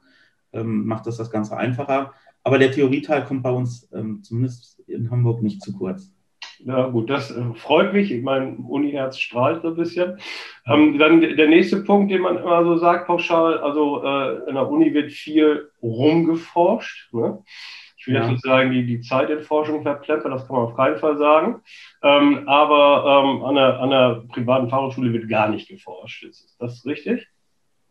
ähm, 0.51 0.87
macht 0.87 1.05
das 1.05 1.17
das 1.17 1.29
Ganze 1.29 1.55
einfacher. 1.55 2.13
Aber 2.43 2.57
der 2.57 2.71
Theorieteil 2.71 3.23
kommt 3.23 3.43
bei 3.43 3.51
uns 3.51 3.87
ähm, 3.93 4.23
zumindest 4.23 4.79
in 4.87 5.11
Hamburg 5.11 5.43
nicht 5.43 5.61
zu 5.61 5.73
kurz. 5.73 6.11
Ja, 6.59 6.87
gut, 6.87 7.09
das 7.09 7.31
äh, 7.31 7.53
freut 7.55 7.93
mich. 7.93 8.11
Ich 8.11 8.23
meine, 8.23 8.57
Uni-Herz 8.57 9.19
strahlt 9.19 9.61
so 9.61 9.69
ein 9.69 9.75
bisschen. 9.75 10.17
Ähm, 10.65 10.97
dann 10.97 11.21
der 11.21 11.47
nächste 11.47 11.83
Punkt, 11.83 12.11
den 12.11 12.21
man 12.21 12.37
immer 12.37 12.63
so 12.63 12.77
sagt, 12.77 13.07
pauschal, 13.07 13.57
also 13.57 14.03
äh, 14.03 14.49
in 14.49 14.55
der 14.55 14.69
Uni 14.69 14.93
wird 14.93 15.11
viel 15.11 15.69
rumgeforscht. 15.81 17.13
Ne? 17.13 17.43
Ich 17.97 18.07
will 18.07 18.15
ja. 18.15 18.21
jetzt 18.21 18.31
nicht 18.31 18.43
sagen, 18.43 18.71
die, 18.71 18.85
die 18.85 19.01
Zeit 19.01 19.29
in 19.29 19.41
Forschung 19.41 19.81
verplempert, 19.81 20.31
das 20.31 20.47
kann 20.47 20.55
man 20.55 20.65
auf 20.65 20.75
keinen 20.75 20.97
Fall 20.97 21.17
sagen. 21.17 21.61
Ähm, 22.03 22.47
aber 22.47 23.23
ähm, 23.23 23.43
an, 23.43 23.57
einer, 23.57 23.79
an 23.79 23.93
einer 23.93 24.15
privaten 24.27 24.69
Fachhochschule 24.69 25.11
wird 25.11 25.27
gar 25.27 25.49
nicht 25.49 25.67
geforscht. 25.67 26.23
Ist 26.23 26.55
das 26.59 26.85
richtig? 26.85 27.27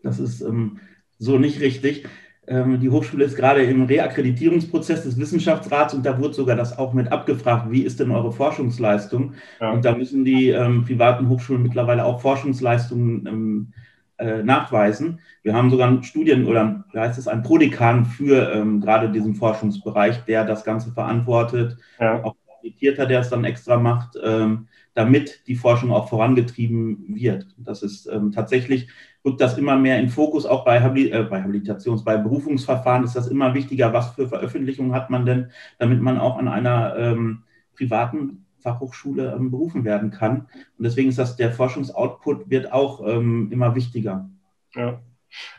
Das 0.03 0.21
ist 0.21 0.41
ähm, 0.41 0.79
so 1.19 1.39
nicht 1.39 1.61
richtig. 1.61 2.07
Ähm, 2.47 2.81
die 2.81 2.91
Hochschule 2.91 3.25
ist 3.25 3.37
gerade 3.37 3.63
im 3.63 3.85
Reakkreditierungsprozess 3.85 5.05
des 5.05 5.19
Wissenschaftsrats 5.19 5.95
und 5.95 6.05
da 6.05 6.19
wurde 6.19 6.35
sogar 6.35 6.57
das 6.57 6.77
auch 6.77 6.93
mit 6.93 7.11
abgefragt, 7.11 7.71
wie 7.71 7.83
ist 7.83 8.01
denn 8.01 8.11
eure 8.11 8.33
Forschungsleistung? 8.33 9.35
Ja. 9.61 9.71
Und 9.73 9.85
da 9.85 9.97
müssen 9.97 10.25
die 10.25 10.51
ähm, 10.51 10.85
privaten 10.85 11.29
Hochschulen 11.29 11.63
mittlerweile 11.63 12.05
auch 12.05 12.21
Forschungsleistungen 12.21 13.27
ähm, 13.27 13.73
äh, 14.19 14.43
nachweisen. 14.43 15.21
Wir 15.43 15.55
haben 15.55 15.71
sogar 15.71 16.03
Studien 16.03 16.47
oder 16.47 16.85
wie 16.93 16.99
heißt 16.99 17.19
es, 17.19 17.29
einen 17.29 17.43
Prodekan 17.43 18.05
für 18.05 18.53
ähm, 18.53 18.81
gerade 18.81 19.11
diesen 19.11 19.35
Forschungsbereich, 19.35 20.25
der 20.25 20.45
das 20.45 20.65
Ganze 20.65 20.93
verantwortet, 20.93 21.77
ja. 21.99 22.23
auch 22.23 22.37
Habilitierter, 22.57 23.07
der 23.07 23.21
es 23.21 23.31
dann 23.31 23.45
extra 23.45 23.77
macht, 23.77 24.17
ähm, 24.23 24.69
damit 24.95 25.47
die 25.47 25.57
Forschung 25.57 25.93
auch 25.93 26.09
vorangetrieben 26.09 27.05
wird. 27.09 27.47
Das 27.59 27.83
ist 27.83 28.07
ähm, 28.07 28.33
tatsächlich 28.33 28.89
rückt 29.25 29.41
das 29.41 29.59
immer 29.59 29.77
mehr 29.77 29.99
in 29.99 30.09
Fokus, 30.09 30.47
auch 30.47 30.65
bei, 30.65 30.81
Habili 30.81 31.11
äh, 31.11 31.25
bei 31.25 31.43
Habilitations-, 31.43 32.05
bei 32.05 32.17
Berufungsverfahren 32.17 33.05
ist 33.05 33.17
das 33.17 33.27
immer 33.27 33.55
wichtiger, 33.55 33.93
was 33.93 34.11
für 34.11 34.29
Veröffentlichungen 34.29 34.95
hat 34.95 35.11
man 35.11 35.27
denn, 35.27 35.51
damit 35.79 36.01
man 36.01 36.19
auch 36.19 36.39
an 36.39 36.49
einer 36.49 36.97
ähm, 36.97 37.43
privaten 37.75 38.47
Fachhochschule 38.59 39.35
ähm, 39.35 39.51
berufen 39.51 39.85
werden 39.85 40.11
kann. 40.11 40.47
Und 40.79 40.85
deswegen 40.85 41.09
ist 41.09 41.19
das, 41.19 41.37
der 41.37 41.53
Forschungsoutput 41.53 42.49
wird 42.49 42.73
auch 42.73 43.07
ähm, 43.07 43.51
immer 43.53 43.75
wichtiger. 43.75 44.31
Ja, 44.75 45.01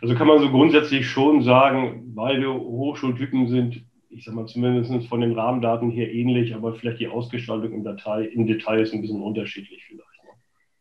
also 0.02 0.16
kann 0.16 0.28
man 0.28 0.40
so 0.40 0.50
grundsätzlich 0.50 1.08
schon 1.08 1.42
sagen, 1.44 2.14
beide 2.16 2.54
Hochschultypen 2.54 3.48
sind, 3.48 3.86
ich 4.16 4.24
sage 4.24 4.38
mal 4.38 4.48
zumindest 4.48 5.08
von 5.08 5.22
den 5.22 5.34
Rahmendaten 5.34 5.92
her 5.92 6.12
ähnlich, 6.12 6.56
aber 6.56 6.74
vielleicht 6.74 7.00
die 7.00 7.08
Ausgestaltung 7.08 7.74
im, 7.74 7.84
Datei, 7.84 8.26
im 8.26 8.48
Detail 8.48 8.82
ist 8.82 8.94
ein 8.94 9.02
bisschen 9.02 9.22
unterschiedlich 9.22 9.84
vielleicht. 9.86 10.06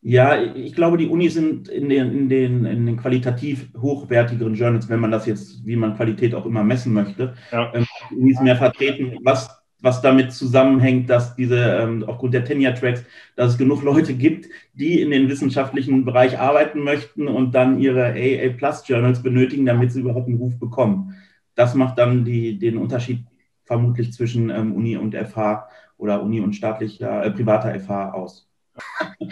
Ja, 0.07 0.41
ich 0.55 0.75
glaube, 0.75 0.99
die 0.99 1.07
Unis 1.07 1.33
sind 1.33 1.69
in 1.69 1.89
den, 1.89 2.13
in, 2.13 2.29
den, 2.29 2.67
in 2.67 2.85
den 2.85 2.97
qualitativ 2.99 3.71
hochwertigeren 3.75 4.55
Journals, 4.55 4.91
wenn 4.91 5.01
man 5.01 5.11
das 5.11 5.25
jetzt, 5.25 5.65
wie 5.65 5.77
man 5.77 5.97
Qualität 5.97 6.35
auch 6.35 6.45
immer 6.45 6.63
messen 6.63 6.93
möchte, 6.93 7.35
ja. 7.51 7.73
ähm, 7.75 7.87
Unis 8.11 8.39
mehr 8.41 8.57
vertreten, 8.57 9.19
was, 9.23 9.49
was 9.81 10.03
damit 10.03 10.33
zusammenhängt, 10.33 11.09
dass 11.09 11.35
diese, 11.37 11.59
ähm, 11.59 12.05
aufgrund 12.07 12.35
der 12.35 12.45
Tenure-Tracks, 12.45 13.03
dass 13.35 13.53
es 13.53 13.59
genug 13.59 13.83
Leute 13.83 14.13
gibt, 14.13 14.47
die 14.75 15.01
in 15.01 15.11
den 15.11 15.31
wissenschaftlichen 15.31 16.05
Bereich 16.05 16.39
arbeiten 16.39 16.81
möchten 16.81 17.27
und 17.27 17.55
dann 17.55 17.81
ihre 17.81 18.09
AA-Plus-Journals 18.09 19.23
benötigen, 19.23 19.65
damit 19.65 19.91
sie 19.91 20.01
überhaupt 20.01 20.29
einen 20.29 20.37
Ruf 20.37 20.59
bekommen. 20.59 21.15
Das 21.55 21.75
macht 21.75 21.99
dann 21.99 22.25
die, 22.25 22.59
den 22.59 22.79
Unterschied 22.79 23.25
vermutlich 23.65 24.13
zwischen 24.13 24.51
ähm, 24.51 24.75
Uni 24.75 24.97
und 24.97 25.15
FH 25.15 25.69
oder 25.97 26.23
Uni 26.23 26.41
und 26.41 26.55
staatlicher, 26.55 27.25
äh, 27.25 27.31
privater 27.31 27.79
FH 27.79 28.13
aus. 28.13 28.49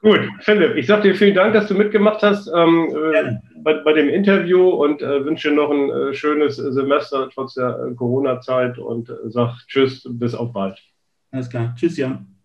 Gut, 0.00 0.20
Philipp, 0.40 0.76
ich 0.76 0.86
sage 0.86 1.08
dir 1.08 1.14
vielen 1.14 1.34
Dank, 1.34 1.54
dass 1.54 1.66
du 1.66 1.74
mitgemacht 1.74 2.22
hast 2.22 2.48
ähm, 2.48 2.94
äh, 2.94 3.32
bei, 3.62 3.74
bei, 3.80 3.92
dem 3.92 4.08
Interview 4.08 4.68
und 4.68 5.02
äh, 5.02 5.24
wünsche 5.24 5.48
dir 5.48 5.56
noch 5.56 5.70
ein 5.70 5.90
äh, 5.90 6.14
schönes 6.14 6.56
Semester 6.56 7.28
trotz 7.32 7.54
der 7.54 7.88
äh, 7.90 7.94
Corona-Zeit 7.94 8.78
und 8.78 9.08
äh, 9.08 9.14
sag 9.24 9.56
Tschüss, 9.66 10.06
bis 10.08 10.34
auf 10.34 10.52
bald. 10.52 10.80
Alles 11.32 11.48
klar. 11.48 11.74
Tschüss, 11.76 11.96
Jan. 11.96 12.35